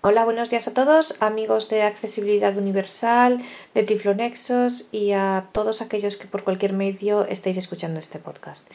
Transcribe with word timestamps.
Hola, 0.00 0.24
buenos 0.24 0.48
días 0.48 0.68
a 0.68 0.74
todos, 0.74 1.20
amigos 1.20 1.68
de 1.68 1.82
Accesibilidad 1.82 2.56
Universal, 2.56 3.42
de 3.74 3.82
Tiflonexos 3.82 4.88
y 4.92 5.10
a 5.10 5.48
todos 5.50 5.82
aquellos 5.82 6.16
que 6.16 6.28
por 6.28 6.44
cualquier 6.44 6.72
medio 6.72 7.26
estéis 7.26 7.56
escuchando 7.56 7.98
este 7.98 8.20
podcast. 8.20 8.70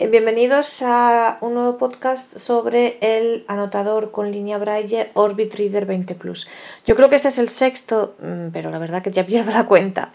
Eh, 0.00 0.06
bienvenidos 0.06 0.80
a 0.80 1.36
un 1.42 1.52
nuevo 1.52 1.76
podcast 1.76 2.38
sobre 2.38 2.96
el 3.02 3.44
anotador 3.48 4.12
con 4.12 4.32
línea 4.32 4.56
Braille 4.56 5.10
Orbit 5.12 5.54
Reader 5.54 5.84
20 5.84 6.14
Plus. 6.14 6.48
Yo 6.86 6.96
creo 6.96 7.10
que 7.10 7.16
este 7.16 7.28
es 7.28 7.36
el 7.36 7.50
sexto, 7.50 8.14
mm, 8.18 8.48
pero 8.50 8.70
la 8.70 8.78
verdad 8.78 9.02
que 9.02 9.10
ya 9.10 9.26
pierdo 9.26 9.52
la 9.52 9.66
cuenta. 9.66 10.10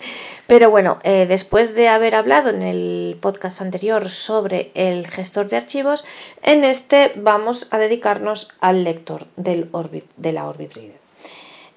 Pero 0.47 0.71
bueno, 0.71 0.97
eh, 1.03 1.27
después 1.29 1.75
de 1.75 1.87
haber 1.87 2.15
hablado 2.15 2.49
en 2.49 2.63
el 2.63 3.15
podcast 3.21 3.61
anterior 3.61 4.09
sobre 4.09 4.71
el 4.73 5.05
gestor 5.05 5.49
de 5.49 5.57
archivos, 5.57 6.03
en 6.41 6.63
este 6.63 7.11
vamos 7.15 7.67
a 7.69 7.77
dedicarnos 7.77 8.55
al 8.61 8.85
lector 8.85 9.27
del 9.35 9.69
Orbit, 9.71 10.05
de 10.17 10.33
la 10.33 10.47
Orbit 10.47 10.73
Reader. 10.73 10.99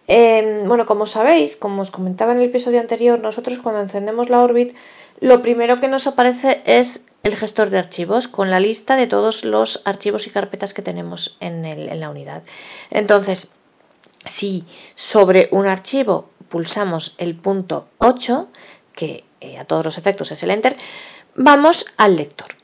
Em, 0.06 0.66
bueno, 0.66 0.86
como 0.86 1.06
sabéis, 1.06 1.56
como 1.56 1.82
os 1.82 1.90
comentaba 1.90 2.32
en 2.32 2.38
el 2.38 2.44
episodio 2.44 2.80
anterior, 2.80 3.20
nosotros 3.20 3.58
cuando 3.58 3.82
encendemos 3.82 4.30
la 4.30 4.40
Orbit, 4.40 4.74
lo 5.20 5.42
primero 5.42 5.78
que 5.78 5.88
nos 5.88 6.06
aparece 6.06 6.62
es 6.64 7.04
el 7.22 7.36
gestor 7.36 7.70
de 7.70 7.78
archivos 7.78 8.28
con 8.28 8.50
la 8.50 8.60
lista 8.60 8.96
de 8.96 9.06
todos 9.06 9.44
los 9.44 9.82
archivos 9.84 10.26
y 10.26 10.30
carpetas 10.30 10.74
que 10.74 10.82
tenemos 10.82 11.36
en, 11.40 12.00
la 12.00 12.10
unidad. 12.10 12.42
Entonces, 12.90 13.54
si 14.24 14.64
sobre 14.94 15.48
un 15.50 15.66
archivo 15.66 16.30
pulsamos 16.48 17.14
el 17.18 17.34
punto 17.34 17.88
8, 17.98 18.48
que 18.94 19.24
eh, 19.40 19.58
a 19.58 19.64
todos 19.64 19.84
los 19.84 19.98
efectos 19.98 20.32
es 20.32 20.42
el 20.42 20.50
enter, 20.50 20.76
vamos 21.34 21.86
al 21.96 22.16
lector. 22.16 22.56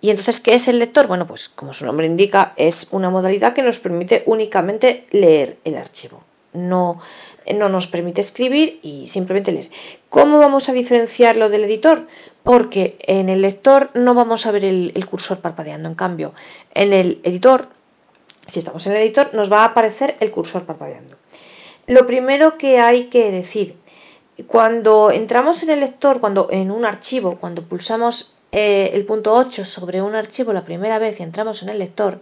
Y 0.00 0.10
entonces, 0.10 0.40
¿qué 0.40 0.54
es 0.54 0.68
el 0.68 0.78
lector? 0.78 1.06
Bueno, 1.06 1.26
pues 1.26 1.48
como 1.48 1.74
su 1.74 1.84
nombre 1.84 2.06
indica, 2.06 2.54
es 2.56 2.86
una 2.90 3.10
modalidad 3.10 3.52
que 3.52 3.62
nos 3.62 3.80
permite 3.80 4.22
únicamente 4.26 5.06
leer 5.10 5.58
el 5.64 5.76
archivo. 5.76 6.22
No, 6.52 7.00
no 7.54 7.68
nos 7.68 7.86
permite 7.86 8.20
escribir 8.20 8.80
y 8.82 9.06
simplemente 9.06 9.52
leer. 9.52 9.70
¿Cómo 10.08 10.38
vamos 10.38 10.68
a 10.68 10.72
diferenciarlo 10.72 11.48
del 11.48 11.64
editor? 11.64 12.06
porque 12.42 12.96
en 13.00 13.28
el 13.28 13.42
lector 13.42 13.90
no 13.94 14.14
vamos 14.14 14.46
a 14.46 14.50
ver 14.50 14.64
el, 14.64 15.06
cursor 15.06 15.40
parpadeando. 15.40 15.88
En 15.88 15.94
cambio, 15.94 16.32
en 16.74 16.92
el 16.92 17.20
editor, 17.22 17.68
si 18.46 18.60
estamos 18.60 18.86
en 18.86 18.94
el 18.94 19.02
editor, 19.02 19.34
nos 19.34 19.52
va 19.52 19.62
a 19.62 19.66
aparecer 19.66 20.16
el 20.20 20.30
cursor 20.30 20.64
parpadeando. 20.64 21.16
Lo 21.86 22.06
primero 22.06 22.56
que 22.56 22.78
hay 22.78 23.04
que 23.04 23.30
decir, 23.30 23.76
cuando 24.46 25.10
entramos 25.10 25.62
en 25.62 25.70
el 25.70 25.80
lector, 25.80 26.20
cuando 26.20 26.48
en 26.50 26.70
un 26.70 26.84
archivo, 26.84 27.36
cuando 27.36 27.62
pulsamos 27.62 28.34
eh, 28.52 28.90
el 28.94 29.04
punto 29.04 29.34
8 29.34 29.64
sobre 29.64 30.00
un 30.00 30.14
archivo 30.14 30.52
la 30.52 30.64
primera 30.64 30.98
vez 30.98 31.20
y 31.20 31.22
entramos 31.22 31.62
en 31.62 31.68
el 31.68 31.78
lector, 31.78 32.20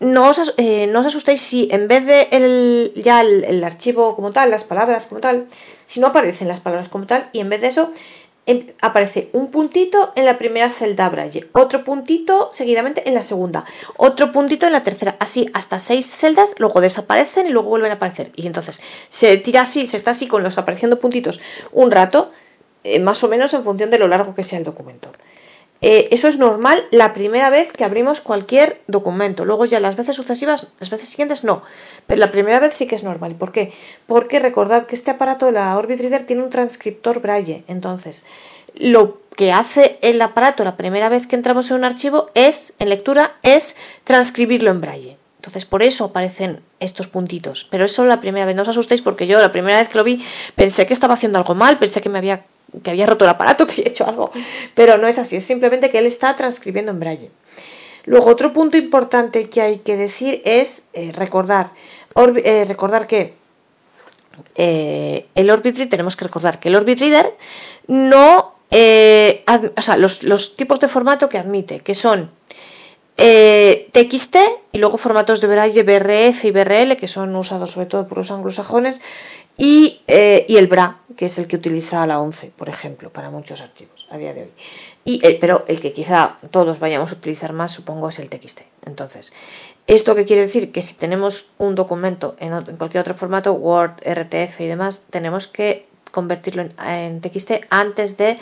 no 0.00 0.28
os, 0.28 0.54
eh, 0.56 0.92
asustéis 0.94 1.40
si 1.40 1.68
en 1.70 1.88
vez 1.88 2.04
de 2.04 2.28
el, 2.30 2.92
ya 2.96 3.22
el, 3.22 3.64
archivo 3.64 4.14
como 4.14 4.32
tal, 4.32 4.50
las 4.50 4.64
palabras 4.64 5.06
como 5.06 5.20
tal, 5.20 5.46
si 5.86 6.00
no 6.00 6.08
aparecen 6.08 6.48
las 6.48 6.60
palabras 6.60 6.88
como 6.88 7.06
tal, 7.06 7.28
y 7.32 7.40
en 7.40 7.48
vez 7.48 7.60
de 7.60 7.68
eso 7.68 7.92
Em, 8.48 8.68
aparece 8.80 9.28
un 9.32 9.50
puntito 9.50 10.12
en 10.14 10.24
la 10.24 10.38
primera 10.38 10.70
celda 10.70 11.08
Braille, 11.08 11.48
otro 11.50 11.82
puntito 11.82 12.50
seguidamente 12.52 13.08
en 13.08 13.14
la 13.14 13.24
segunda, 13.24 13.64
otro 13.96 14.30
puntito 14.30 14.66
en 14.66 14.72
la 14.72 14.82
tercera, 14.82 15.16
así 15.18 15.50
hasta 15.52 15.80
seis 15.80 16.14
celdas, 16.14 16.54
luego 16.58 16.80
desaparecen 16.80 17.48
y 17.48 17.50
luego 17.50 17.70
vuelven 17.70 17.90
a 17.90 17.94
aparecer. 17.96 18.30
Y 18.36 18.46
entonces 18.46 18.80
se 19.08 19.36
tira 19.38 19.62
así, 19.62 19.88
se 19.88 19.96
está 19.96 20.12
así 20.12 20.28
con 20.28 20.44
los 20.44 20.58
apareciendo 20.58 21.00
puntitos 21.00 21.40
un 21.72 21.90
rato, 21.90 22.30
eh, 22.84 23.00
más 23.00 23.24
o 23.24 23.28
menos 23.28 23.52
en 23.52 23.64
función 23.64 23.90
de 23.90 23.98
lo 23.98 24.06
largo 24.06 24.32
que 24.36 24.44
sea 24.44 24.60
el 24.60 24.64
documento. 24.64 25.10
Eh, 25.82 26.08
eso 26.10 26.28
es 26.28 26.38
normal 26.38 26.84
la 26.90 27.12
primera 27.12 27.50
vez 27.50 27.72
que 27.72 27.84
abrimos 27.84 28.20
cualquier 28.20 28.78
documento. 28.86 29.44
Luego 29.44 29.66
ya 29.66 29.80
las 29.80 29.96
veces 29.96 30.16
sucesivas, 30.16 30.72
las 30.80 30.90
veces 30.90 31.08
siguientes 31.08 31.44
no. 31.44 31.62
Pero 32.06 32.20
la 32.20 32.32
primera 32.32 32.60
vez 32.60 32.74
sí 32.74 32.86
que 32.86 32.94
es 32.94 33.04
normal. 33.04 33.34
¿Por 33.34 33.52
qué? 33.52 33.72
Porque 34.06 34.38
recordad 34.38 34.86
que 34.86 34.94
este 34.94 35.10
aparato, 35.10 35.50
la 35.50 35.76
Orbit 35.76 36.00
Reader, 36.00 36.24
tiene 36.24 36.42
un 36.42 36.50
transcriptor 36.50 37.20
braille. 37.20 37.64
Entonces, 37.68 38.24
lo 38.74 39.20
que 39.36 39.52
hace 39.52 39.98
el 40.00 40.20
aparato 40.22 40.64
la 40.64 40.76
primera 40.76 41.08
vez 41.08 41.26
que 41.26 41.36
entramos 41.36 41.70
en 41.70 41.76
un 41.76 41.84
archivo 41.84 42.30
es, 42.34 42.72
en 42.78 42.88
lectura, 42.88 43.36
es 43.42 43.76
transcribirlo 44.04 44.70
en 44.70 44.80
braille. 44.80 45.18
Entonces, 45.36 45.66
por 45.66 45.82
eso 45.82 46.06
aparecen 46.06 46.60
estos 46.80 47.06
puntitos. 47.06 47.68
Pero 47.70 47.84
eso 47.84 48.04
la 48.04 48.20
primera 48.20 48.46
vez. 48.46 48.56
No 48.56 48.62
os 48.62 48.68
asustéis 48.68 49.02
porque 49.02 49.26
yo 49.26 49.40
la 49.40 49.52
primera 49.52 49.78
vez 49.78 49.88
que 49.88 49.98
lo 49.98 50.04
vi 50.04 50.24
pensé 50.54 50.86
que 50.86 50.94
estaba 50.94 51.14
haciendo 51.14 51.38
algo 51.38 51.54
mal, 51.54 51.78
pensé 51.78 52.00
que 52.00 52.08
me 52.08 52.18
había 52.18 52.44
que 52.82 52.90
había 52.90 53.06
roto 53.06 53.24
el 53.24 53.30
aparato, 53.30 53.66
que 53.66 53.72
había 53.72 53.88
hecho 53.88 54.06
algo, 54.06 54.30
pero 54.74 54.98
no 54.98 55.08
es 55.08 55.18
así, 55.18 55.36
es 55.36 55.44
simplemente 55.44 55.90
que 55.90 55.98
él 55.98 56.06
está 56.06 56.36
transcribiendo 56.36 56.92
en 56.92 57.00
braille. 57.00 57.30
Luego, 58.06 58.30
otro 58.30 58.52
punto 58.52 58.76
importante 58.76 59.50
que 59.50 59.60
hay 59.60 59.78
que 59.78 59.96
decir 59.96 60.40
es 60.44 60.86
eh, 60.92 61.10
recordar, 61.12 61.72
eh, 62.16 62.64
recordar 62.66 63.08
que 63.08 63.34
eh, 64.54 65.26
el 65.34 65.50
Orbit 65.50 65.76
Reader, 65.76 65.90
tenemos 65.90 66.14
que 66.14 66.24
recordar 66.24 66.60
que 66.60 66.68
el 66.68 66.76
Orbit 66.76 67.00
Reader 67.00 67.34
no, 67.88 68.54
o 68.70 69.82
sea, 69.82 69.96
los, 69.96 70.22
los, 70.22 70.56
tipos 70.56 70.78
de 70.78 70.88
formato 70.88 71.28
que 71.28 71.38
admite, 71.38 71.80
que 71.80 71.96
son 71.96 72.30
TXT 73.16 74.36
y 74.70 74.78
luego 74.78 74.98
formatos 74.98 75.40
de 75.40 75.48
braille 75.48 75.82
BRF 75.82 76.44
y 76.44 76.50
BRL, 76.52 76.96
que 76.96 77.08
son 77.08 77.34
usados 77.34 77.72
sobre 77.72 77.86
todo 77.86 78.06
por 78.06 78.18
los 78.18 78.30
anglosajones, 78.30 79.00
eh, 79.58 80.44
y, 80.48 80.56
el 80.56 80.66
BRA, 80.66 80.98
que 81.16 81.26
es 81.26 81.38
el 81.38 81.46
que 81.46 81.56
utiliza 81.56 82.06
la 82.06 82.20
11, 82.20 82.52
por 82.56 82.68
ejemplo, 82.68 83.10
para 83.10 83.30
muchos 83.30 83.60
archivos 83.60 84.06
a 84.10 84.18
día 84.18 84.34
de 84.34 84.42
hoy. 84.42 84.50
Y, 85.04 85.26
eh, 85.26 85.38
pero 85.40 85.64
el 85.68 85.80
que 85.80 85.92
quizá 85.92 86.36
todos 86.50 86.78
vayamos 86.78 87.10
a 87.12 87.14
utilizar 87.14 87.52
más, 87.52 87.72
supongo, 87.72 88.08
es 88.08 88.18
el 88.18 88.28
TXT. 88.28 88.62
Entonces, 88.84 89.32
¿esto 89.86 90.14
qué 90.14 90.26
quiere 90.26 90.42
decir? 90.42 90.72
Que 90.72 90.82
si 90.82 90.94
tenemos 90.96 91.46
un 91.58 91.74
documento 91.74 92.36
en, 92.38 92.76
cualquier 92.76 93.00
otro 93.00 93.14
formato, 93.14 93.52
Word, 93.52 94.02
RTF 94.04 94.60
y 94.60 94.66
demás, 94.66 95.04
tenemos 95.10 95.46
que 95.46 95.86
convertirlo 96.10 96.66
en, 96.84 97.20
TXT 97.20 97.52
antes 97.70 98.16
de 98.16 98.38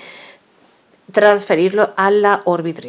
transferirlo 1.13 1.93
a 1.97 2.11
la 2.11 2.43
Orbit. 2.45 2.81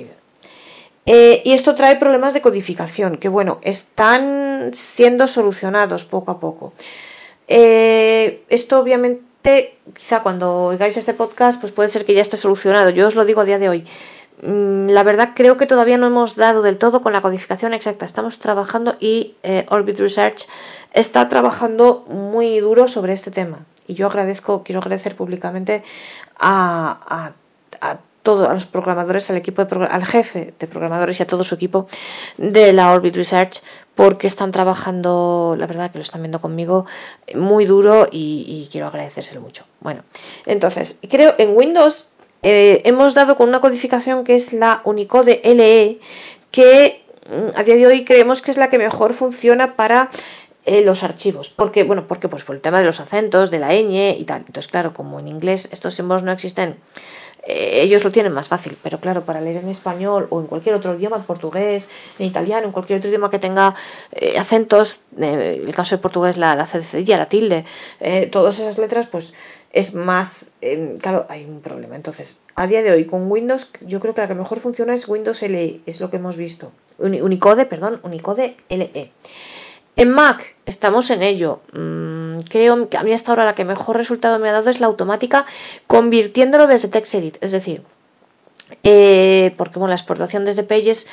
Eh, 1.06 1.42
y 1.46 1.54
esto 1.54 1.76
trae 1.76 1.98
problemas 1.98 2.34
de 2.34 2.42
codificación 2.42 3.18
que, 3.18 3.30
bueno, 3.30 3.60
están 3.62 4.72
siendo 4.74 5.28
solucionados 5.28 6.06
poco 6.06 6.32
a 6.32 6.40
poco. 6.40 6.74
Eh, 7.48 8.44
esto 8.50 8.80
obviamente, 8.80 9.78
quizá 9.94 10.22
cuando 10.22 10.66
oigáis 10.66 10.98
este 10.98 11.14
podcast, 11.14 11.60
pues 11.60 11.72
puede 11.72 11.90
ser 11.90 12.06
que 12.06 12.14
ya 12.14 12.22
esté 12.22 12.38
solucionado. 12.38 12.90
Yo 12.90 13.08
os 13.08 13.16
lo 13.16 13.26
digo 13.26 13.42
a 13.42 13.46
día 13.46 13.60
de 13.60 13.70
hoy. 13.70 13.86
Mm, 14.42 14.90
la 14.90 15.04
verdad 15.04 15.32
creo 15.36 15.58
que 15.58 15.66
todavía 15.66 15.98
no 15.98 16.08
hemos 16.08 16.36
dado 16.36 16.62
del 16.62 16.78
todo 16.78 17.02
con 17.02 17.14
la 17.14 17.22
codificación 17.22 17.74
exacta. 17.74 18.06
Estamos 18.06 18.40
trabajando 18.40 18.96
y 19.00 19.36
eh, 19.44 19.66
Orbit 19.70 20.00
Research 20.00 20.48
está 20.94 21.30
trabajando 21.30 22.06
muy 22.10 22.60
duro 22.60 22.88
sobre 22.88 23.14
este 23.14 23.32
tema. 23.32 23.60
Y 23.88 23.94
yo 23.94 24.08
agradezco, 24.08 24.64
quiero 24.64 24.82
agradecer 24.82 25.16
públicamente 25.16 25.84
a, 26.40 27.34
a, 27.82 27.88
a 27.88 28.00
todos 28.26 28.52
los 28.52 28.66
programadores, 28.66 29.30
al 29.30 29.38
equipo 29.38 29.64
de 29.64 29.86
al 29.86 30.04
jefe 30.04 30.54
de 30.60 30.68
programadores 30.68 31.20
y 31.20 31.24
a 31.24 31.28
todo 31.28 31.44
su 31.44 31.54
equipo 31.54 31.88
de 32.38 32.74
la 32.74 32.92
Orbit 32.92 33.16
Research 33.16 33.62
porque 33.96 34.28
están 34.28 34.52
trabajando, 34.52 35.56
la 35.58 35.68
verdad 35.68 35.90
que 35.92 35.98
lo 35.98 36.04
están 36.04 36.22
viendo 36.22 36.42
conmigo, 36.42 36.86
muy 37.34 37.66
duro 37.66 38.08
y, 38.12 38.68
quiero 38.72 38.88
agradecérselo 38.88 39.42
mucho. 39.42 39.66
Bueno, 39.80 40.04
entonces, 40.46 41.00
creo 41.10 41.34
en 41.38 41.56
Windows 41.56 42.10
eh, 42.44 42.82
hemos 42.86 43.14
dado 43.14 43.36
con 43.36 43.50
una 43.50 43.62
codificación 43.62 44.24
que 44.24 44.36
es 44.36 44.54
la 44.54 44.82
Unicode 44.84 45.42
LE, 45.44 46.00
que 46.52 47.04
mm, 47.30 47.58
a 47.58 47.64
día 47.64 47.76
de 47.76 47.88
hoy 47.88 48.06
creemos 48.06 48.42
que 48.42 48.52
es 48.52 48.58
la 48.58 48.70
que 48.70 48.78
mejor 48.78 49.14
funciona 49.14 49.76
para 49.76 50.10
eh, 50.66 50.82
los 50.82 51.04
archivos. 51.04 51.50
porque 51.50 51.84
Bueno, 51.84 52.06
porque 52.08 52.28
pues 52.28 52.44
por 52.44 52.56
el 52.56 52.62
tema 52.62 52.80
de 52.80 52.86
los 52.86 53.00
acentos, 53.00 53.50
de 53.50 53.60
la 53.60 53.70
ñ 53.70 54.18
y 54.18 54.24
tal. 54.26 54.44
Entonces, 54.46 54.70
claro, 54.70 54.94
como 54.94 55.20
en 55.20 55.28
inglés 55.28 55.70
estos 55.72 55.96
símbolos 55.96 56.24
no 56.24 56.32
existen 56.32 56.76
eh, 57.46 57.82
ellos 57.82 58.04
lo 58.04 58.12
tienen 58.12 58.34
más 58.34 58.48
fácil, 58.48 58.76
pero 58.82 59.00
claro, 59.00 59.24
para 59.24 59.40
leer 59.40 59.58
en 59.58 59.70
español 59.70 60.28
o 60.32 60.42
en 60.42 60.48
cualquier 60.48 60.76
otro 60.76 60.96
idioma, 60.96 61.18
en 61.18 61.24
portugués, 61.24 61.92
en 62.18 62.26
italiano, 62.26 62.66
en 62.66 62.72
cualquier 62.72 63.00
otro 63.00 63.10
idioma 63.10 63.30
que 63.30 63.40
tenga 63.40 63.76
eh, 64.12 64.38
acentos, 64.40 65.02
eh, 65.20 65.64
el 65.66 65.76
caso 65.76 65.96
de 65.96 66.02
portugués 66.02 66.38
la, 66.38 66.56
la 66.56 66.68
la 66.68 67.26
tilde, 67.28 67.66
todas 68.32 68.60
esas 68.60 68.78
letras, 68.78 69.08
pues 69.08 69.34
es 69.72 69.94
más, 69.94 70.52
claro, 71.02 71.26
hay 71.30 71.46
un 71.46 71.62
problema. 71.62 71.96
Entonces, 71.96 72.42
a 72.56 72.66
día 72.66 72.82
de 72.82 72.92
hoy 72.92 73.06
con 73.06 73.30
Windows, 73.30 73.70
yo 73.82 74.00
creo 74.00 74.16
que 74.16 74.22
la 74.22 74.28
que 74.28 74.34
mejor 74.34 74.60
funciona 74.60 74.94
es 74.94 75.08
Windows 75.08 75.42
LE, 75.42 75.82
es 75.86 76.00
lo 76.00 76.10
que 76.10 76.18
hemos 76.18 76.38
visto. 76.38 76.72
Unicode, 76.98 77.66
perdón, 77.66 78.00
Unicode 78.04 78.56
LE. 78.70 79.12
En 79.98 80.12
Mac 80.12 80.56
estamos 80.66 81.10
en 81.10 81.22
ello. 81.22 81.62
Mm, 81.74 82.25
creo 82.42 82.90
que 82.90 82.98
a 82.98 83.04
mí 83.04 83.14
hasta 83.14 83.32
ahora 83.32 83.46
la 83.46 83.56
que 83.56 83.66
mejor 83.66 83.98
resultado 83.98 84.40
me 84.40 84.50
ha 84.50 84.54
dado 84.54 84.70
es 84.70 84.80
la 84.80 84.88
automática 84.88 85.46
convirtiéndolo 85.88 86.68
desde 86.68 86.88
TextEdit. 86.88 87.38
Es 87.42 87.52
decir, 87.52 87.84
eh, 88.84 89.54
porque 89.58 89.80
bueno, 89.80 89.90
la 89.90 89.96
exportación 89.96 90.46
desde 90.46 90.64
Pages 90.64 91.08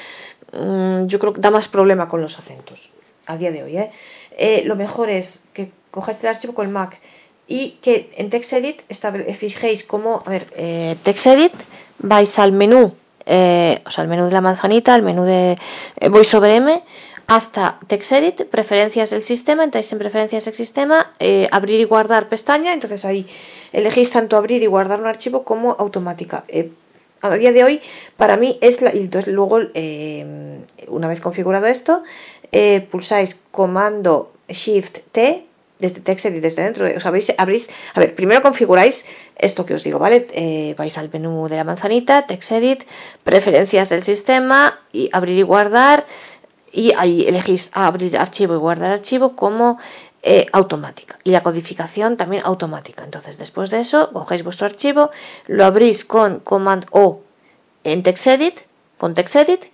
mm, 0.52 1.06
yo 1.06 1.18
creo 1.18 1.32
que 1.32 1.40
da 1.40 1.50
más 1.50 1.68
problema 1.68 2.08
con 2.08 2.22
los 2.22 2.38
acentos 2.38 2.90
a 3.26 3.36
día 3.36 3.50
de 3.50 3.62
hoy. 3.62 3.76
¿eh? 3.76 3.90
Eh, 4.36 4.62
lo 4.64 4.76
mejor 4.76 5.10
es 5.10 5.44
que 5.52 5.70
cojáis 5.90 6.22
el 6.22 6.30
archivo 6.30 6.54
con 6.54 6.66
el 6.66 6.72
Mac 6.72 6.98
y 7.46 7.78
que 7.82 8.12
en 8.16 8.30
TextEdit 8.30 8.82
fijéis 9.34 9.84
como, 9.84 10.22
a 10.24 10.30
ver, 10.30 10.46
TextEdit, 11.02 11.52
vais 11.98 12.38
al 12.38 12.52
menú, 12.52 12.84
o 12.84 13.24
sea, 13.26 14.02
al 14.02 14.08
menú 14.08 14.26
de 14.26 14.32
la 14.32 14.40
manzanita, 14.40 14.94
al 14.94 15.02
menú 15.02 15.24
de 15.24 15.58
VoiceOver 16.08 16.50
M, 16.50 16.82
hasta 17.32 17.78
TextEdit, 17.86 18.44
preferencias 18.50 19.08
del 19.08 19.22
sistema, 19.22 19.64
entráis 19.64 19.90
en 19.90 19.98
preferencias 19.98 20.44
del 20.44 20.52
sistema, 20.52 21.12
eh, 21.18 21.48
abrir 21.50 21.80
y 21.80 21.84
guardar 21.84 22.28
pestaña, 22.28 22.74
entonces 22.74 23.06
ahí 23.06 23.24
elegís 23.72 24.10
tanto 24.10 24.36
abrir 24.36 24.62
y 24.62 24.66
guardar 24.66 25.00
un 25.00 25.06
archivo 25.06 25.42
como 25.42 25.74
automática. 25.78 26.44
Eh, 26.48 26.68
a 27.22 27.34
día 27.36 27.52
de 27.52 27.64
hoy, 27.64 27.80
para 28.18 28.36
mí 28.36 28.58
es 28.60 28.82
la. 28.82 28.94
Y 28.94 29.08
luego, 29.28 29.60
eh, 29.72 30.58
una 30.88 31.08
vez 31.08 31.22
configurado 31.22 31.68
esto, 31.68 32.02
pulsáis 32.90 33.40
comando 33.50 34.32
Shift 34.48 34.98
T 35.12 35.46
desde 35.78 36.00
TextEdit, 36.00 36.42
desde 36.42 36.64
dentro. 36.64 36.84
De, 36.84 36.98
os 36.98 37.06
abrís, 37.06 37.32
abrís, 37.38 37.70
a 37.94 38.00
ver, 38.00 38.14
primero 38.14 38.42
configuráis 38.42 39.06
esto 39.36 39.64
que 39.64 39.72
os 39.72 39.84
digo, 39.84 39.98
¿vale? 39.98 40.74
vais 40.76 40.98
al 40.98 41.08
menú 41.10 41.48
de 41.48 41.56
la 41.56 41.64
manzanita, 41.64 42.26
TextEdit, 42.26 42.84
preferencias 43.24 43.88
del 43.88 44.02
sistema 44.02 44.80
y 44.92 45.08
abrir 45.12 45.38
y 45.38 45.42
guardar 45.42 46.04
y 46.72 46.92
ahí 46.92 47.26
elegís 47.26 47.70
abrir 47.72 48.16
archivo 48.16 48.54
y 48.54 48.58
guardar 48.58 48.90
archivo 48.90 49.36
como 49.36 49.78
eh, 50.22 50.46
automática 50.52 51.18
y 51.24 51.30
la 51.30 51.42
codificación 51.42 52.16
también 52.16 52.42
automática. 52.44 53.04
Entonces 53.04 53.38
después 53.38 53.70
de 53.70 53.80
eso 53.80 54.10
cogéis 54.12 54.42
vuestro 54.42 54.66
archivo, 54.66 55.10
lo 55.46 55.64
abrís 55.64 56.04
con 56.04 56.40
Command 56.40 56.86
O 56.90 57.20
en 57.84 58.02
TextEdit, 58.02 58.60
con 58.98 59.14
TextEdit 59.14 59.64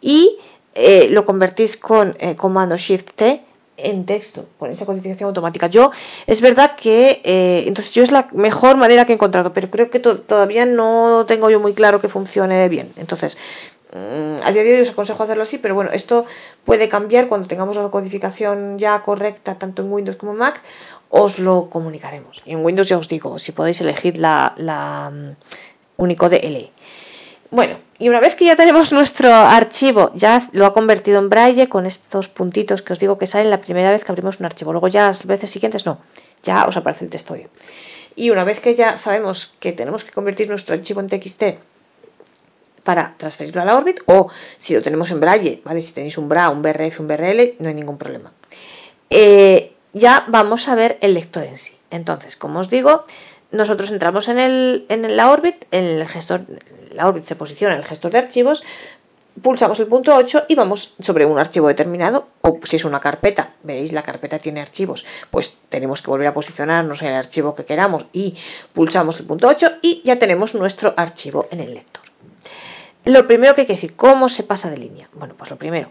y 0.00 0.38
eh, 0.74 1.08
lo 1.10 1.24
convertís 1.24 1.76
con 1.76 2.16
eh, 2.18 2.34
comando 2.34 2.76
Shift 2.76 3.10
T 3.14 3.42
en 3.76 4.04
texto, 4.04 4.46
con 4.58 4.70
esa 4.70 4.84
codificación 4.84 5.28
automática. 5.28 5.66
Yo, 5.68 5.90
es 6.26 6.42
verdad 6.42 6.76
que, 6.76 7.22
entonces 7.66 7.94
yo 7.94 8.02
es 8.02 8.10
la 8.10 8.28
mejor 8.32 8.76
manera 8.76 9.06
que 9.06 9.12
he 9.12 9.14
encontrado, 9.14 9.54
pero 9.54 9.70
creo 9.70 9.90
que 9.90 10.00
todavía 10.00 10.66
no 10.66 11.24
tengo 11.26 11.48
yo 11.48 11.60
muy 11.60 11.72
claro 11.72 11.98
que 11.98 12.10
funcione 12.10 12.68
bien. 12.68 12.92
Entonces, 12.96 13.38
a 13.92 14.52
día 14.52 14.62
de 14.62 14.74
hoy 14.74 14.80
os 14.80 14.90
aconsejo 14.90 15.22
hacerlo 15.22 15.42
así, 15.42 15.58
pero 15.58 15.74
bueno, 15.74 15.90
esto 15.92 16.24
puede 16.64 16.88
cambiar 16.88 17.28
cuando 17.28 17.48
tengamos 17.48 17.76
la 17.76 17.88
codificación 17.88 18.78
ya 18.78 19.02
correcta 19.02 19.56
tanto 19.56 19.82
en 19.82 19.92
Windows 19.92 20.16
como 20.16 20.32
en 20.32 20.38
Mac, 20.38 20.62
os 21.08 21.38
lo 21.38 21.68
comunicaremos. 21.70 22.42
Y 22.44 22.52
en 22.52 22.64
Windows 22.64 22.88
ya 22.88 22.98
os 22.98 23.08
digo, 23.08 23.38
si 23.38 23.52
podéis 23.52 23.80
elegir 23.80 24.16
la, 24.16 24.54
la 24.56 25.10
um, 25.12 25.34
Unicode 25.96 26.40
LE. 26.48 26.70
Bueno, 27.50 27.78
y 27.98 28.08
una 28.08 28.20
vez 28.20 28.36
que 28.36 28.44
ya 28.44 28.54
tenemos 28.54 28.92
nuestro 28.92 29.34
archivo, 29.34 30.12
ya 30.14 30.40
lo 30.52 30.66
ha 30.66 30.72
convertido 30.72 31.18
en 31.18 31.28
braille 31.28 31.68
con 31.68 31.84
estos 31.84 32.28
puntitos 32.28 32.82
que 32.82 32.92
os 32.92 33.00
digo 33.00 33.18
que 33.18 33.26
salen 33.26 33.50
la 33.50 33.60
primera 33.60 33.90
vez 33.90 34.04
que 34.04 34.12
abrimos 34.12 34.38
un 34.38 34.46
archivo. 34.46 34.70
Luego 34.70 34.86
ya 34.86 35.08
las 35.08 35.26
veces 35.26 35.50
siguientes 35.50 35.84
no, 35.84 35.98
ya 36.44 36.64
os 36.66 36.76
aparece 36.76 37.04
el 37.04 37.10
texto. 37.10 37.34
Y 38.14 38.30
una 38.30 38.44
vez 38.44 38.60
que 38.60 38.76
ya 38.76 38.96
sabemos 38.96 39.52
que 39.58 39.72
tenemos 39.72 40.04
que 40.04 40.12
convertir 40.12 40.48
nuestro 40.48 40.76
archivo 40.76 41.00
en 41.00 41.08
TXT 41.08 41.42
para 42.82 43.14
transferirlo 43.16 43.62
a 43.62 43.64
la 43.64 43.76
Orbit 43.76 44.00
o 44.06 44.30
si 44.58 44.74
lo 44.74 44.82
tenemos 44.82 45.10
en 45.10 45.20
Braille, 45.20 45.62
¿vale? 45.64 45.82
Si 45.82 45.92
tenéis 45.92 46.18
un 46.18 46.28
BRA, 46.28 46.50
un 46.50 46.62
BRF, 46.62 47.00
un 47.00 47.08
BRL, 47.08 47.54
no 47.58 47.68
hay 47.68 47.74
ningún 47.74 47.98
problema. 47.98 48.32
Eh, 49.08 49.74
ya 49.92 50.24
vamos 50.28 50.68
a 50.68 50.74
ver 50.74 50.98
el 51.00 51.14
lector 51.14 51.44
en 51.44 51.58
sí. 51.58 51.76
Entonces, 51.90 52.36
como 52.36 52.60
os 52.60 52.70
digo, 52.70 53.04
nosotros 53.50 53.90
entramos 53.90 54.28
en, 54.28 54.38
el, 54.38 54.86
en 54.88 55.16
la 55.16 55.30
Orbit, 55.30 55.64
en 55.72 55.84
el 55.84 56.06
gestor, 56.06 56.42
la 56.92 57.06
Orbit 57.06 57.24
se 57.24 57.36
posiciona 57.36 57.74
en 57.74 57.80
el 57.80 57.86
gestor 57.86 58.12
de 58.12 58.18
archivos, 58.18 58.62
pulsamos 59.42 59.80
el 59.80 59.86
punto 59.86 60.14
8 60.14 60.44
y 60.48 60.54
vamos 60.54 60.94
sobre 61.00 61.24
un 61.24 61.38
archivo 61.38 61.68
determinado, 61.68 62.28
o 62.42 62.60
si 62.64 62.76
es 62.76 62.84
una 62.84 63.00
carpeta, 63.00 63.54
veréis 63.62 63.92
la 63.92 64.02
carpeta 64.02 64.38
tiene 64.38 64.60
archivos, 64.60 65.04
pues 65.30 65.58
tenemos 65.68 66.02
que 66.02 66.10
volver 66.10 66.28
a 66.28 66.34
posicionarnos 66.34 67.02
en 67.02 67.08
el 67.08 67.14
archivo 67.14 67.54
que 67.54 67.64
queramos 67.64 68.06
y 68.12 68.36
pulsamos 68.72 69.18
el 69.18 69.26
punto 69.26 69.48
8 69.48 69.78
y 69.82 70.02
ya 70.04 70.18
tenemos 70.18 70.54
nuestro 70.54 70.94
archivo 70.96 71.48
en 71.50 71.60
el 71.60 71.74
lector. 71.74 72.09
Lo 73.10 73.26
primero 73.26 73.56
que 73.56 73.62
hay 73.62 73.66
que 73.66 73.72
decir, 73.72 73.96
¿cómo 73.96 74.28
se 74.28 74.44
pasa 74.44 74.70
de 74.70 74.78
línea? 74.78 75.08
Bueno, 75.14 75.34
pues 75.36 75.50
lo 75.50 75.56
primero, 75.56 75.90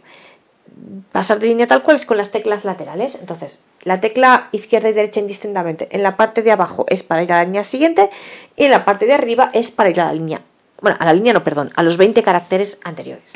pasar 1.12 1.38
de 1.40 1.48
línea 1.48 1.68
tal 1.68 1.84
cual 1.84 1.98
es 1.98 2.06
con 2.06 2.16
las 2.16 2.32
teclas 2.32 2.64
laterales. 2.64 3.20
Entonces, 3.20 3.66
la 3.84 4.00
tecla 4.00 4.48
izquierda 4.54 4.88
y 4.88 4.94
derecha 4.94 5.20
indistintamente. 5.20 5.90
En 5.92 6.02
la 6.02 6.16
parte 6.16 6.42
de 6.42 6.52
abajo 6.52 6.86
es 6.88 7.04
para 7.04 7.22
ir 7.22 7.34
a 7.34 7.40
la 7.40 7.44
línea 7.44 7.66
siguiente 7.66 8.10
y 8.56 8.64
en 8.64 8.72
la 8.72 8.86
parte 8.86 9.06
de 9.06 9.14
arriba 9.14 9.50
es 9.54 9.70
para 9.70 9.90
ir 9.90 10.00
a 10.00 10.06
la 10.06 10.14
línea. 10.14 10.42
Bueno, 10.82 10.96
a 10.98 11.06
la 11.06 11.12
línea 11.12 11.34
no, 11.34 11.44
perdón, 11.44 11.74
a 11.76 11.84
los 11.84 11.98
20 11.98 12.24
caracteres 12.24 12.80
anteriores. 12.86 13.34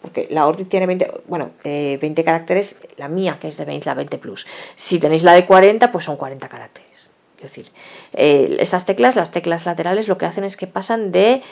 Porque 0.00 0.26
la 0.28 0.48
Orbit 0.48 0.68
tiene 0.68 0.86
20, 0.86 1.22
bueno, 1.28 1.52
20 1.62 2.04
eh, 2.04 2.24
caracteres, 2.24 2.80
la 2.96 3.06
mía, 3.06 3.38
que 3.40 3.46
es 3.46 3.56
de 3.56 3.64
20, 3.64 3.86
la 3.86 3.94
20 3.94 4.18
Plus. 4.18 4.48
Si 4.74 4.98
tenéis 4.98 5.22
la 5.22 5.32
de 5.34 5.46
40, 5.46 5.92
pues 5.92 6.06
son 6.06 6.16
40 6.16 6.48
caracteres. 6.48 7.12
Es 7.36 7.42
decir, 7.42 7.70
eh, 8.14 8.56
estas 8.58 8.84
teclas, 8.84 9.14
las 9.14 9.30
teclas 9.30 9.64
laterales, 9.64 10.08
lo 10.08 10.18
que 10.18 10.26
hacen 10.26 10.42
es 10.42 10.56
que 10.56 10.66
pasan 10.66 11.12
de 11.12 11.42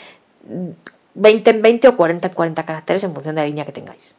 20 1.15 1.51
en 1.51 1.63
20 1.63 1.89
o 1.89 1.97
40 1.97 2.29
en 2.29 2.35
40 2.35 2.67
caracteres 2.67 3.05
en 3.05 3.13
función 3.13 3.35
de 3.35 3.43
la 3.43 3.47
línea 3.47 3.65
que 3.65 3.73
tengáis. 3.73 4.17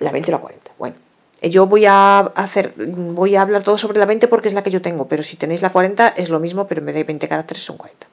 La 0.00 0.10
20 0.10 0.30
o 0.30 0.32
la 0.32 0.40
40. 0.40 0.70
Bueno, 0.78 0.96
eh, 1.40 1.50
yo 1.50 1.66
voy 1.66 1.86
a 1.86 2.20
hacer, 2.20 2.74
voy 2.76 3.36
a 3.36 3.42
hablar 3.42 3.62
todo 3.62 3.78
sobre 3.78 3.98
la 3.98 4.06
20 4.06 4.28
porque 4.28 4.48
es 4.48 4.54
la 4.54 4.62
que 4.62 4.70
yo 4.70 4.82
tengo, 4.82 5.06
pero 5.08 5.22
si 5.22 5.36
tenéis 5.36 5.62
la 5.62 5.70
40 5.70 6.08
es 6.08 6.30
lo 6.30 6.40
mismo, 6.40 6.66
pero 6.66 6.80
en 6.80 6.86
vez 6.86 6.94
de 6.94 7.04
20 7.04 7.28
caracteres 7.28 7.62
son 7.62 7.76
40. 7.76 8.06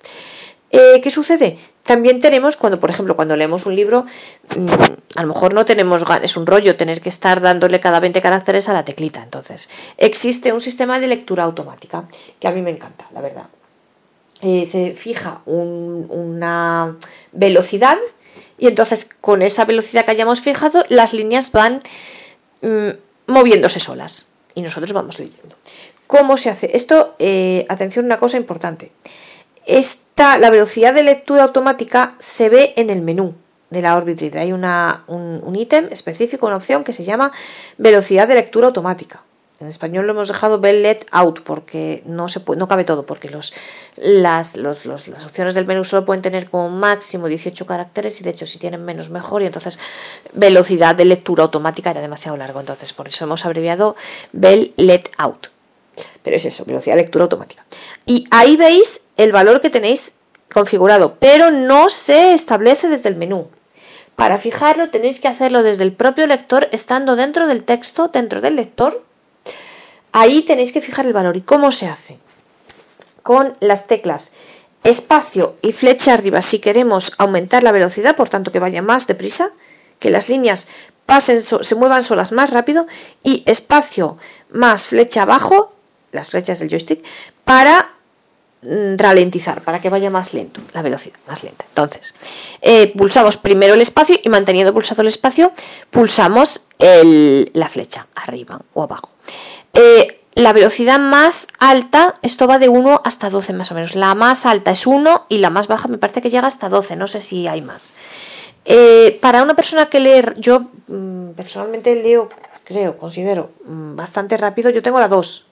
Eh, 0.74 1.02
¿Qué 1.02 1.12
sucede? 1.12 1.58
También 1.84 2.22
tenemos 2.22 2.56
cuando, 2.56 2.80
por 2.80 2.90
ejemplo, 2.90 3.16
cuando 3.16 3.36
leemos 3.36 3.66
un 3.66 3.76
libro, 3.76 4.06
mm, 4.56 4.68
a 5.16 5.22
lo 5.22 5.28
mejor 5.28 5.54
no 5.54 5.66
tenemos 5.66 6.04
es 6.22 6.38
un 6.38 6.46
rollo 6.46 6.78
tener 6.78 7.02
que 7.02 7.10
estar 7.10 7.42
dándole 7.42 7.82
cada 7.82 8.00
20 8.00 8.22
caracteres 8.22 8.70
a 8.70 8.74
la 8.74 8.86
teclita. 8.86 9.22
Entonces, 9.22 9.70
existe 9.98 10.54
un 10.54 10.62
sistema 10.62 11.00
de 11.00 11.08
lectura 11.08 11.44
automática 11.44 12.06
que 12.40 12.48
a 12.48 12.52
mí 12.52 12.62
me 12.62 12.72
encanta, 12.72 13.08
la 13.14 13.20
verdad. 13.20 13.48
Eh, 14.42 14.66
se 14.66 14.96
fija 14.96 15.42
una 15.46 16.98
velocidad 17.32 17.98
y 18.58 18.68
entonces 18.68 19.10
con 19.22 19.44
esa 19.44 19.66
velocidad 19.66 20.04
que 20.06 20.12
hayamos 20.12 20.42
fijado 20.42 20.84
las 20.90 21.14
líneas 21.14 21.52
van 21.52 21.84
mm, 22.62 22.90
moviéndose 23.28 23.80
solas 23.80 24.28
y 24.56 24.62
nosotros 24.62 24.94
vamos 24.94 25.20
leyendo. 25.20 25.56
¿Cómo 26.08 26.38
se 26.38 26.50
hace? 26.50 26.76
Esto, 26.76 27.16
eh, 27.20 27.66
atención, 27.70 28.06
una 28.06 28.18
cosa 28.18 28.38
importante. 28.38 28.92
Esta, 29.66 30.38
la 30.38 30.50
velocidad 30.50 30.94
de 30.94 31.04
lectura 31.04 31.44
automática 31.44 32.16
se 32.20 32.50
ve 32.50 32.74
en 32.76 32.90
el 32.90 33.02
menú 33.02 33.36
de 33.70 33.82
la 33.82 33.96
Orbit 33.96 34.20
Reader. 34.20 34.42
Hay 34.42 34.52
un 34.52 35.56
ítem 35.56 35.88
específico, 35.92 36.48
una 36.48 36.58
opción 36.58 36.84
que 36.84 36.94
se 36.94 37.04
llama 37.04 37.32
velocidad 37.78 38.28
de 38.28 38.36
lectura 38.36 38.68
automática. 38.68 39.22
En 39.62 39.68
español 39.68 40.08
lo 40.08 40.14
hemos 40.14 40.28
dejado 40.28 40.60
Bell 40.60 40.82
Let 40.82 41.06
Out 41.12 41.42
porque 41.42 42.02
no, 42.08 42.30
se 42.30 42.42
no 42.58 42.68
cabe 42.68 42.84
todo, 42.84 43.06
porque 43.06 43.30
los, 43.30 43.54
las, 43.96 44.56
las 44.56 44.86
opciones 45.24 45.54
del 45.54 45.68
menú 45.68 45.84
solo 45.84 46.04
pueden 46.04 46.24
tener 46.24 46.50
como 46.50 46.70
máximo 46.70 47.28
18 47.28 47.68
caracteres 47.68 48.20
y 48.20 48.24
de 48.24 48.32
hecho 48.32 48.48
si 48.48 48.58
tienen 48.58 48.84
menos 48.84 49.12
mejor 49.12 49.44
y 49.44 49.46
entonces 49.46 49.78
velocidad 50.34 50.96
de 50.96 51.06
lectura 51.06 51.44
automática 51.44 51.92
era 51.92 52.02
demasiado 52.02 52.38
largo, 52.38 52.60
entonces 52.60 52.92
por 52.92 53.08
eso 53.08 53.24
hemos 53.24 53.46
abreviado 53.46 53.96
Bell 54.32 54.74
Let 54.78 55.12
Out. 55.18 55.50
Pero 56.24 56.38
es 56.38 56.46
eso, 56.46 56.66
velocidad 56.66 56.96
de 56.96 57.04
lectura 57.04 57.26
automática. 57.26 57.64
Y 58.08 58.28
ahí 58.32 58.58
veis 58.58 59.04
el 59.16 59.32
valor 59.32 59.62
que 59.62 59.70
tenéis 59.70 60.16
configurado, 60.52 61.18
pero 61.20 61.52
no 61.52 61.90
se 61.90 62.34
establece 62.34 62.88
desde 62.88 63.10
el 63.10 63.16
menú. 63.16 63.48
Para 64.16 64.40
fijarlo 64.40 64.90
tenéis 64.90 65.20
que 65.20 65.28
hacerlo 65.28 65.62
desde 65.62 65.84
el 65.84 65.94
propio 65.94 66.26
lector, 66.26 66.68
estando 66.72 67.16
dentro 67.16 67.46
del 67.46 67.64
texto, 67.64 68.08
dentro 68.08 68.42
del 68.42 68.56
lector, 68.56 69.04
Ahí 70.12 70.44
tenéis 70.44 70.72
que 70.72 70.82
fijar 70.82 71.06
el 71.06 71.14
valor. 71.14 71.38
¿Y 71.38 71.42
cómo 71.42 71.72
se 71.72 71.88
hace? 71.88 72.18
Con 73.24 73.56
las 73.60 73.88
teclas 73.88 74.34
espacio 74.84 75.56
y 75.62 75.74
flecha 75.74 76.14
arriba 76.14 76.42
si 76.42 76.60
queremos 76.60 77.14
aumentar 77.18 77.64
la 77.64 77.72
velocidad, 77.72 78.16
por 78.16 78.30
tanto 78.30 78.52
que 78.52 78.60
vaya 78.60 78.82
más 78.82 79.08
deprisa, 79.08 79.52
que 80.00 80.10
las 80.10 80.30
líneas 80.30 80.68
pasen, 81.06 81.42
se 81.42 81.76
muevan 81.76 82.04
solas 82.04 82.32
más 82.32 82.50
rápido, 82.50 82.88
y 83.24 83.44
espacio 83.46 84.18
más 84.52 84.84
flecha 84.84 85.24
abajo, 85.24 85.74
las 86.12 86.30
flechas 86.30 86.60
del 86.60 86.70
joystick, 86.70 87.04
para 87.44 87.92
mm, 88.62 88.98
ralentizar, 88.98 89.62
para 89.62 89.80
que 89.80 89.90
vaya 89.90 90.10
más 90.10 90.34
lento, 90.34 90.62
la 90.74 90.82
velocidad, 90.82 91.20
más 91.28 91.44
lenta. 91.44 91.66
Entonces, 91.70 92.14
eh, 92.62 92.92
pulsamos 92.98 93.38
primero 93.38 93.76
el 93.76 93.82
espacio 93.82 94.18
y 94.22 94.30
manteniendo 94.30 94.74
pulsado 94.74 95.02
el 95.02 95.08
espacio, 95.10 95.52
pulsamos 95.90 96.62
la 96.80 97.70
flecha 97.70 98.08
arriba 98.16 98.60
o 98.74 98.82
abajo. 98.82 99.10
Eh, 99.74 100.20
la 100.34 100.54
velocidad 100.54 101.00
más 101.00 101.48
alta, 101.60 102.14
esto 102.22 102.48
va 102.48 102.58
de 102.58 102.70
1 102.70 103.02
hasta 103.04 103.30
12 103.30 103.54
más 103.54 103.72
o 103.72 103.76
menos. 103.76 103.96
La 103.96 104.16
más 104.16 104.46
alta 104.46 104.72
es 104.72 104.88
1 104.88 105.26
y 105.30 105.40
la 105.40 105.50
más 105.50 105.68
baja 105.68 105.88
me 105.88 105.98
parece 105.98 106.22
que 106.22 106.30
llega 106.30 106.48
hasta 106.48 106.70
12, 106.70 106.96
no 106.96 107.08
sé 107.08 107.22
si 107.22 107.48
hay 107.48 107.62
más. 107.62 107.94
Eh, 108.64 109.18
para 109.22 109.44
una 109.44 109.56
persona 109.56 109.88
que 109.88 110.00
lee, 110.00 110.24
yo 110.38 110.68
mm, 110.88 111.32
personalmente 111.32 111.96
leo, 112.02 112.30
creo, 112.64 112.98
considero 112.98 113.50
mm, 113.66 113.96
bastante 113.96 114.38
rápido, 114.38 114.70
yo 114.70 114.82
tengo 114.82 115.00
la 115.00 115.08
2, 115.08 115.46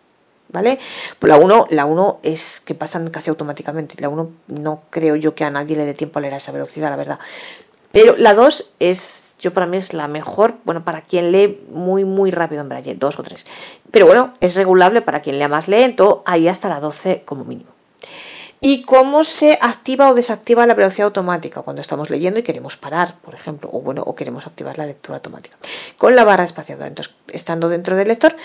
¿vale? 0.49 0.79
La 1.21 1.37
1 1.37 1.67
la 1.71 1.85
1 1.85 2.19
es 2.23 2.61
que 2.61 2.75
pasan 2.75 3.09
casi 3.09 3.29
automáticamente. 3.29 3.95
La 3.99 4.09
1 4.09 4.31
no 4.47 4.83
creo 4.89 5.15
yo 5.15 5.35
que 5.35 5.43
a 5.43 5.49
nadie 5.49 5.75
le 5.75 5.85
dé 5.85 5.93
tiempo 5.93 6.19
a 6.19 6.21
leer 6.21 6.35
a 6.35 6.37
esa 6.37 6.51
velocidad, 6.51 6.89
la 6.89 6.95
verdad. 6.95 7.19
Pero 7.91 8.15
la 8.17 8.33
2 8.33 8.71
es 8.79 9.28
yo 9.39 9.53
para 9.53 9.65
mí 9.65 9.77
es 9.77 9.93
la 9.93 10.07
mejor, 10.07 10.55
bueno, 10.65 10.83
para 10.83 11.01
quien 11.01 11.31
lee 11.31 11.61
muy, 11.71 12.05
muy 12.05 12.29
rápido 12.31 12.61
en 12.61 12.69
braille, 12.69 12.95
dos 12.95 13.17
o 13.19 13.23
tres. 13.23 13.47
Pero 13.91 14.05
bueno, 14.05 14.33
es 14.41 14.55
regulable 14.55 15.01
para 15.01 15.21
quien 15.21 15.39
lea 15.39 15.47
más 15.47 15.67
lento, 15.67 16.23
ahí 16.25 16.47
hasta 16.47 16.69
la 16.69 16.79
12 16.79 17.23
como 17.25 17.45
mínimo. 17.45 17.71
Y 18.61 18.81
cómo 18.83 19.23
se 19.23 19.57
activa 19.61 20.09
o 20.09 20.13
desactiva 20.13 20.65
la 20.65 20.73
velocidad 20.73 21.05
automática 21.05 21.61
cuando 21.61 21.81
estamos 21.81 22.09
leyendo 22.09 22.39
y 22.39 22.43
queremos 22.43 22.77
parar, 22.77 23.15
por 23.21 23.33
ejemplo, 23.33 23.69
o 23.71 23.81
bueno, 23.81 24.03
o 24.05 24.15
queremos 24.15 24.47
activar 24.47 24.77
la 24.77 24.85
lectura 24.85 25.17
automática 25.17 25.57
con 25.97 26.15
la 26.15 26.23
barra 26.23 26.43
espaciadora. 26.43 26.87
Entonces, 26.87 27.15
estando 27.31 27.69
dentro 27.69 27.95
del 27.95 28.09
lector, 28.09 28.35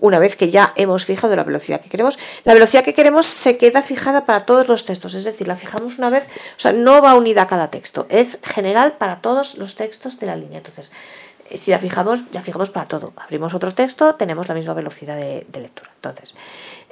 una 0.00 0.18
vez 0.18 0.36
que 0.36 0.50
ya 0.50 0.72
hemos 0.76 1.04
fijado 1.04 1.36
la 1.36 1.44
velocidad 1.44 1.80
que 1.80 1.88
queremos, 1.88 2.18
la 2.44 2.54
velocidad 2.54 2.84
que 2.84 2.92
queremos 2.92 3.24
se 3.24 3.56
queda 3.56 3.82
fijada 3.82 4.26
para 4.26 4.44
todos 4.44 4.68
los 4.68 4.84
textos, 4.84 5.14
es 5.14 5.24
decir, 5.24 5.46
la 5.46 5.56
fijamos 5.56 5.96
una 5.96 6.10
vez, 6.10 6.24
o 6.56 6.60
sea, 6.60 6.72
no 6.72 7.00
va 7.00 7.14
unida 7.14 7.42
a 7.42 7.46
cada 7.46 7.70
texto, 7.70 8.06
es 8.08 8.40
general 8.42 8.94
para 8.98 9.20
todos 9.20 9.56
los 9.56 9.76
textos 9.76 10.18
de 10.18 10.26
la 10.26 10.36
línea. 10.36 10.58
Entonces, 10.58 10.90
eh, 11.48 11.56
si 11.56 11.70
la 11.70 11.78
fijamos, 11.78 12.30
ya 12.32 12.42
fijamos 12.42 12.70
para 12.70 12.86
todo. 12.86 13.12
Abrimos 13.16 13.54
otro 13.54 13.74
texto, 13.74 14.16
tenemos 14.16 14.48
la 14.48 14.54
misma 14.54 14.74
velocidad 14.74 15.16
de, 15.16 15.46
lectura. 15.52 15.90
Entonces, 15.94 16.34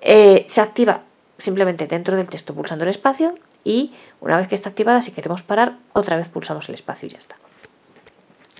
eh, 0.00 0.46
se 0.48 0.60
activa 0.60 1.02
simplemente 1.40 1.86
dentro 1.86 2.16
del 2.16 2.28
texto 2.28 2.54
pulsando 2.54 2.84
el 2.84 2.90
espacio 2.90 3.34
y 3.64 3.92
una 4.20 4.36
vez 4.36 4.48
que 4.48 4.54
está 4.54 4.68
activada, 4.68 5.02
si 5.02 5.12
queremos 5.12 5.42
parar, 5.42 5.74
otra 5.92 6.16
vez 6.16 6.28
pulsamos 6.28 6.68
el 6.68 6.74
espacio 6.74 7.08
y 7.08 7.10
ya 7.10 7.18
está. 7.18 7.36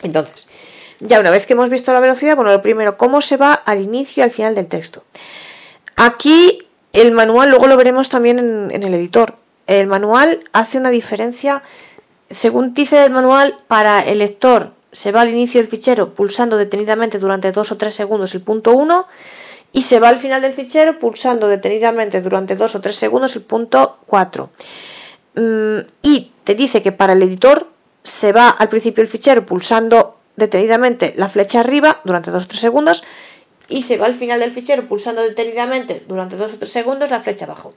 Entonces, 0.03 0.49
ya 1.01 1.21
una 1.21 1.31
vez 1.31 1.47
que 1.47 1.53
hemos 1.53 1.71
visto 1.71 1.93
la 1.93 2.01
velocidad, 2.01 2.37
bueno, 2.37 2.53
lo 2.53 2.63
primero, 2.63 2.97
cómo 2.97 3.21
se 3.21 3.37
va 3.37 3.55
al 3.55 3.81
inicio 3.81 4.21
y 4.21 4.25
al 4.25 4.31
final 4.31 4.55
del 4.55 4.67
texto. 4.67 5.05
Aquí 5.97 6.67
el 6.93 7.13
manual, 7.13 7.51
luego 7.51 7.67
lo 7.67 7.77
veremos 7.77 8.09
también 8.09 8.39
en, 8.71 8.83
el 8.83 8.95
editor. 8.95 9.35
El 9.67 9.87
manual 9.87 10.45
hace 10.53 10.79
una 10.79 10.91
diferencia, 10.91 11.63
según 12.29 12.75
dice 12.75 13.05
el 13.05 13.13
manual, 13.13 13.57
para 13.69 14.01
el 14.01 14.19
lector 14.19 14.73
se 14.93 15.13
va 15.13 15.21
al 15.21 15.31
inicio 15.31 15.61
del 15.61 15.71
fichero 15.71 16.15
pulsando 16.15 16.57
detenidamente 16.57 17.19
durante 17.19 17.53
dos 17.53 17.71
o 17.71 17.77
tres 17.77 17.95
segundos 17.95 18.35
el 18.35 18.43
punto 18.43 18.73
1 18.73 19.07
y 19.73 19.83
se 19.83 20.01
va 20.01 20.09
al 20.09 20.19
final 20.19 20.43
del 20.43 20.53
fichero 20.53 20.99
pulsando 20.99 21.49
detenidamente 21.49 22.21
durante 22.21 22.57
dos 22.57 22.75
o 22.75 22.81
tres 22.81 22.97
segundos 22.97 23.37
el 23.37 23.43
punto 23.43 23.99
4. 24.07 24.51
Mm, 25.37 25.79
y 26.03 26.33
te 26.45 26.55
dice 26.55 26.83
que 26.83 26.93
para 26.93 27.13
el 27.13 27.23
editor 27.23 27.69
se 28.03 28.33
va 28.33 28.49
al 28.49 28.69
principio 28.69 29.03
del 29.03 29.11
fichero 29.11 29.47
pulsando 29.47 30.19
detenidamente 30.37 31.15
la 31.17 31.29
flecha 31.29 31.61
arriba 31.61 32.01
durante 32.05 32.31
dos 32.31 32.45
o 32.45 32.49
tres 32.49 32.61
segundos 32.61 33.05
y 33.69 33.83
se 33.83 33.99
va 33.99 34.07
al 34.07 34.15
final 34.15 34.41
del 34.41 34.51
fichero 34.51 34.89
pulsando 34.89 35.23
detenidamente 35.23 36.03
durante 36.09 36.37
dos 36.37 36.55
o 36.55 36.57
tres 36.57 36.73
segundos 36.73 37.11
la 37.11 37.21
flecha 37.21 37.45
abajo. 37.45 37.75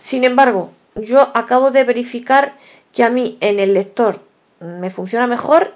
Sin 0.00 0.24
embargo, 0.24 0.70
yo 0.94 1.30
acabo 1.34 1.70
de 1.70 1.84
verificar 1.84 2.54
que 2.92 3.02
a 3.02 3.10
mí 3.10 3.38
en 3.40 3.58
el 3.58 3.74
lector 3.74 4.20
me 4.60 4.90
funciona 4.90 5.26
mejor, 5.26 5.74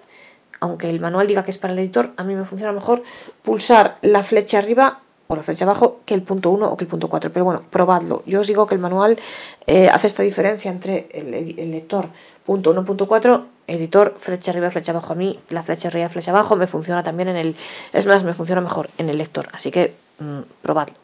aunque 0.61 0.88
el 0.88 1.00
manual 1.00 1.26
diga 1.26 1.44
que 1.44 1.50
es 1.50 1.58
para 1.58 1.73
el 1.73 1.78
editor, 1.80 2.12
a 2.16 2.23
mí 2.23 2.35
me 2.35 2.44
funciona 2.44 2.73
mejor 2.73 3.02
pulsar 3.42 3.96
la 4.02 4.23
flecha 4.23 4.58
arriba 4.58 5.00
o 5.28 5.37
la 5.37 5.42
flecha 5.42 5.64
abajo 5.64 6.00
que 6.04 6.14
el 6.14 6.23
punto 6.23 6.50
1 6.50 6.71
o 6.71 6.76
que 6.76 6.85
el 6.85 6.88
punto 6.88 7.09
4. 7.09 7.33
Pero 7.33 7.45
bueno, 7.45 7.62
probadlo. 7.71 8.23
Yo 8.26 8.40
os 8.40 8.47
digo 8.47 8.66
que 8.66 8.75
el 8.75 8.80
manual 8.80 9.18
eh, 9.66 9.88
hace 9.88 10.06
esta 10.06 10.23
diferencia 10.23 10.71
entre 10.71 11.09
el, 11.12 11.71
lector 11.71 12.09
punto 12.45 12.71
1, 12.71 12.85
punto 12.85 13.09
4, 13.09 13.47
editor, 13.66 14.16
flecha 14.21 14.52
arriba, 14.52 14.71
flecha 14.71 14.92
abajo. 14.92 15.12
A 15.12 15.16
mí 15.16 15.38
la 15.49 15.62
flecha 15.62 15.88
arriba, 15.88 16.09
flecha 16.09 16.30
abajo 16.30 16.54
me 16.56 16.66
funciona 16.66 17.02
también 17.02 17.28
en 17.28 17.37
el... 17.37 17.56
Es 17.92 18.06
más, 18.06 18.23
me 18.23 18.35
funciona 18.35 18.61
mejor 18.61 18.88
en 18.99 19.09
el 19.09 19.18
lector. 19.18 19.49
Así 19.52 19.71
que 19.71 19.95
mm, 20.21 20.40
probadlo. 20.62 20.95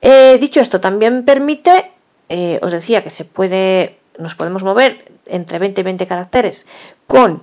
Eh, 0.00 0.38
dicho 0.40 0.60
esto, 0.60 0.80
también 0.80 1.24
permite, 1.24 1.90
eh, 2.28 2.58
os 2.62 2.72
decía 2.72 3.02
que 3.02 3.10
se 3.10 3.24
puede, 3.24 3.98
nos 4.18 4.34
podemos 4.34 4.62
mover 4.62 5.04
entre 5.26 5.58
20 5.58 5.80
y 5.80 5.84
20 5.84 6.06
caracteres 6.06 6.66
con, 7.06 7.42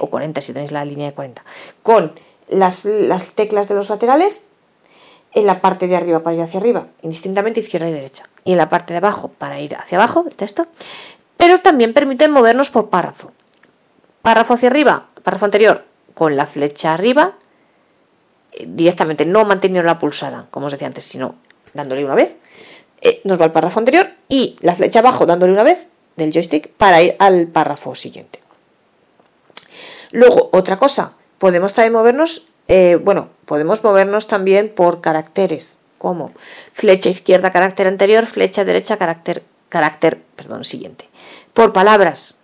o 0.00 0.06
40 0.06 0.40
si 0.40 0.52
tenéis 0.52 0.70
la 0.70 0.84
línea 0.84 1.08
de 1.08 1.14
40, 1.14 1.44
con 1.82 2.12
las, 2.48 2.84
las 2.84 3.26
teclas 3.32 3.68
de 3.68 3.74
los 3.74 3.88
laterales 3.88 4.48
en 5.34 5.46
la 5.46 5.60
parte 5.60 5.88
de 5.88 5.96
arriba 5.96 6.20
para 6.20 6.36
ir 6.36 6.42
hacia 6.42 6.60
arriba, 6.60 6.86
indistintamente 7.02 7.60
izquierda 7.60 7.88
y 7.88 7.92
derecha, 7.92 8.28
y 8.44 8.52
en 8.52 8.58
la 8.58 8.68
parte 8.68 8.94
de 8.94 8.98
abajo 8.98 9.28
para 9.36 9.60
ir 9.60 9.74
hacia 9.74 9.98
abajo 9.98 10.22
del 10.22 10.34
texto, 10.34 10.66
pero 11.36 11.60
también 11.60 11.92
permite 11.92 12.28
movernos 12.28 12.70
por 12.70 12.88
párrafo. 12.88 13.32
Párrafo 14.22 14.54
hacia 14.54 14.68
arriba, 14.68 15.08
párrafo 15.22 15.44
anterior, 15.44 15.84
con 16.14 16.36
la 16.36 16.46
flecha 16.46 16.94
arriba, 16.94 17.34
eh, 18.52 18.64
directamente, 18.68 19.26
no 19.26 19.44
manteniendo 19.44 19.86
la 19.86 19.98
pulsada, 19.98 20.46
como 20.50 20.66
os 20.66 20.72
decía 20.72 20.86
antes, 20.86 21.04
sino 21.04 21.34
dándole 21.74 22.04
una 22.04 22.14
vez, 22.14 22.32
eh, 23.00 23.20
nos 23.24 23.38
va 23.40 23.46
al 23.46 23.52
párrafo 23.52 23.80
anterior 23.80 24.10
y 24.28 24.56
la 24.60 24.76
flecha 24.76 25.00
abajo 25.00 25.26
dándole 25.26 25.52
una 25.52 25.64
vez 25.64 25.86
del 26.16 26.32
joystick 26.32 26.70
para 26.70 27.02
ir 27.02 27.16
al 27.18 27.48
párrafo 27.48 27.96
siguiente. 27.96 28.40
Luego, 30.12 30.48
otra 30.52 30.76
cosa, 30.78 31.14
podemos 31.38 31.74
también 31.74 31.92
movernos 31.92 32.46
eh, 32.68 32.98
bueno, 33.02 33.28
podemos 33.44 33.84
movernos 33.84 34.26
también 34.26 34.72
por 34.74 35.00
caracteres, 35.00 35.78
como 35.98 36.32
flecha 36.72 37.10
izquierda, 37.10 37.52
carácter 37.52 37.86
anterior, 37.86 38.26
flecha 38.26 38.64
derecha, 38.64 38.96
carácter, 38.96 39.42
carácter 39.68 40.20
perdón, 40.36 40.64
siguiente. 40.64 41.08
Por 41.52 41.72
palabras, 41.72 42.38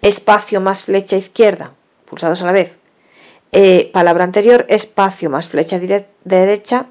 espacio 0.00 0.60
más 0.60 0.82
flecha 0.82 1.16
izquierda, 1.16 1.72
pulsados 2.06 2.42
a 2.42 2.46
la 2.46 2.52
vez. 2.52 2.76
Eh, 3.52 3.90
palabra 3.92 4.24
anterior, 4.24 4.64
espacio 4.68 5.28
más 5.28 5.46
flecha 5.48 5.78
derecha, 6.24 6.86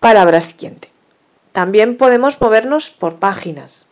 palabra 0.00 0.40
siguiente. 0.40 0.88
También 1.52 1.96
podemos 1.96 2.40
movernos 2.40 2.88
por 2.88 3.16
páginas. 3.16 3.88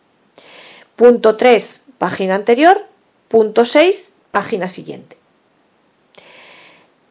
Punto 0.95 1.37
3, 1.37 1.85
página 1.97 2.35
anterior. 2.35 2.85
Punto 3.27 3.65
6, 3.65 4.13
página 4.31 4.69
siguiente. 4.69 5.16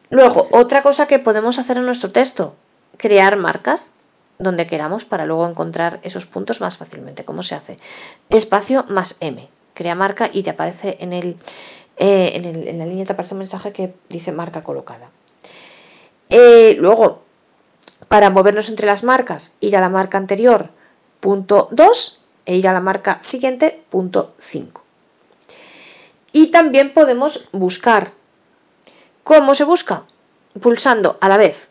Luego, 0.09 0.47
otra 0.51 0.83
cosa 0.83 1.07
que 1.07 1.19
podemos 1.19 1.59
hacer 1.59 1.77
en 1.77 1.85
nuestro 1.85 2.11
texto, 2.11 2.55
crear 2.97 3.35
marcas 3.35 3.91
donde 4.39 4.67
queramos 4.67 5.05
para 5.05 5.25
luego 5.25 5.47
encontrar 5.47 5.99
esos 6.03 6.25
puntos 6.25 6.61
más 6.61 6.77
fácilmente. 6.77 7.25
¿Cómo 7.25 7.43
se 7.43 7.55
hace? 7.55 7.77
Espacio 8.29 8.85
más 8.87 9.17
M. 9.19 9.47
Crea 9.73 9.95
marca 9.95 10.29
y 10.31 10.43
te 10.43 10.51
aparece 10.51 10.97
en, 10.99 11.13
el, 11.13 11.37
eh, 11.97 12.31
en, 12.35 12.77
la 12.79 12.85
línea 12.85 13.05
te 13.05 13.13
aparece 13.13 13.33
un 13.33 13.39
mensaje 13.39 13.71
que 13.71 13.93
dice 14.09 14.31
marca 14.31 14.63
colocada. 14.63 15.09
Eh, 16.29 16.75
luego, 16.79 17.23
para 18.07 18.29
movernos 18.29 18.69
entre 18.69 18.87
las 18.87 19.03
marcas, 19.03 19.55
ir 19.59 19.75
a 19.75 19.81
la 19.81 19.89
marca 19.89 20.17
anterior, 20.17 20.69
punto 21.19 21.67
2, 21.71 22.21
e 22.45 22.55
ir 22.55 22.67
a 22.67 22.73
la 22.73 22.79
marca 22.79 23.19
siguiente, 23.21 23.81
punto 23.89 24.33
5. 24.39 24.83
Y 26.31 26.47
también 26.47 26.93
podemos 26.93 27.49
buscar 27.51 28.11
¿Cómo 29.27 29.55
se 29.55 29.65
busca? 29.65 30.03
Pulsando 30.61 31.17
a 31.19 31.27
la 31.27 31.35
vez 31.35 31.67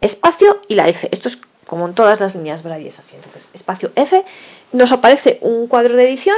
espacio 0.00 0.60
y 0.66 0.74
la 0.74 0.88
F. 0.88 1.08
Esto 1.12 1.28
es 1.28 1.38
como 1.64 1.86
en 1.86 1.94
todas 1.94 2.18
las 2.18 2.34
líneas 2.34 2.64
brailles 2.64 2.98
así. 2.98 3.14
Entonces, 3.14 3.48
espacio 3.54 3.92
F, 3.94 4.24
nos 4.72 4.90
aparece 4.90 5.38
un 5.40 5.68
cuadro 5.68 5.94
de 5.94 6.02
edición 6.02 6.36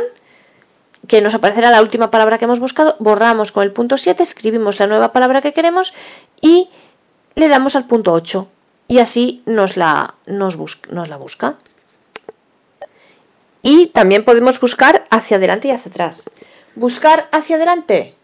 que 1.07 1.23
nos 1.23 1.35
aparecerá 1.35 1.71
la 1.71 1.81
última 1.81 2.11
palabra 2.11 2.37
que 2.37 2.45
hemos 2.45 2.61
buscado, 2.61 2.97
borramos 2.99 3.51
con 3.51 3.63
el 3.63 3.73
punto 3.73 3.97
7, 3.97 4.23
escribimos 4.23 4.79
la 4.79 4.87
nueva 4.87 5.11
palabra 5.11 5.41
que 5.41 5.55
queremos 5.55 5.95
y 6.43 6.69
le 7.35 7.49
damos 7.49 7.75
al 7.75 7.87
punto 7.87 8.13
8 8.13 8.47
y 8.89 8.99
así 8.99 9.43
nos 9.47 9.79
la, 9.79 10.17
nos, 10.27 10.59
nos 10.91 11.09
la 11.09 11.17
busca. 11.17 11.55
Y 13.63 13.87
también 13.87 14.23
podemos 14.23 14.61
buscar 14.61 15.07
hacia 15.09 15.39
adelante 15.39 15.69
y 15.69 15.71
hacia 15.71 15.91
atrás. 15.91 16.29
Buscar 16.75 17.27
hacia 17.33 17.57
adelante 17.57 18.18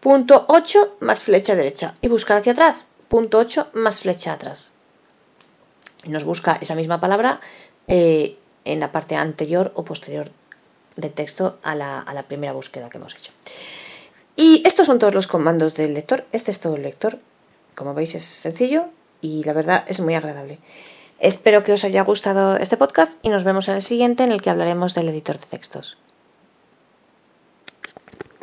punto 0.00 0.44
8 0.48 0.98
más 1.00 1.22
flecha 1.24 1.54
derecha 1.54 1.94
y 2.00 2.08
buscar 2.08 2.38
hacia 2.38 2.52
atrás, 2.52 2.88
punto 3.08 3.38
8 3.38 3.68
más 3.74 4.00
flecha 4.00 4.32
atrás. 4.32 4.72
Nos 6.04 6.24
busca 6.24 6.58
esa 6.60 6.74
misma 6.74 7.00
palabra 7.00 7.40
eh, 7.88 8.36
en 8.64 8.80
la 8.80 8.92
parte 8.92 9.16
anterior 9.16 9.72
o 9.74 9.84
posterior 9.84 10.30
del 10.96 11.12
texto 11.12 11.58
a 11.62 11.74
la, 11.74 12.00
a 12.00 12.14
la 12.14 12.24
primera 12.24 12.52
búsqueda 12.52 12.88
que 12.90 12.98
hemos 12.98 13.16
hecho. 13.16 13.32
Y 14.36 14.62
estos 14.64 14.86
son 14.86 14.98
todos 14.98 15.14
los 15.14 15.26
comandos 15.26 15.74
del 15.74 15.94
lector. 15.94 16.24
Este 16.32 16.50
es 16.50 16.60
todo 16.60 16.76
el 16.76 16.82
lector. 16.82 17.18
Como 17.74 17.94
veis 17.94 18.14
es 18.14 18.24
sencillo 18.24 18.86
y 19.20 19.42
la 19.42 19.52
verdad 19.52 19.84
es 19.88 20.00
muy 20.00 20.14
agradable. 20.14 20.58
Espero 21.18 21.64
que 21.64 21.72
os 21.72 21.82
haya 21.82 22.02
gustado 22.02 22.56
este 22.56 22.76
podcast 22.76 23.18
y 23.24 23.30
nos 23.30 23.42
vemos 23.42 23.68
en 23.68 23.74
el 23.74 23.82
siguiente 23.82 24.22
en 24.22 24.30
el 24.30 24.40
que 24.40 24.50
hablaremos 24.50 24.94
del 24.94 25.08
editor 25.08 25.40
de 25.40 25.46
textos. 25.46 25.98